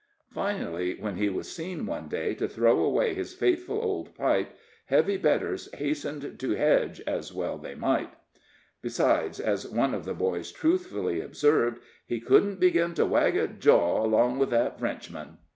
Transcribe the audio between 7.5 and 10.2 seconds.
as they might. Besides, as one of the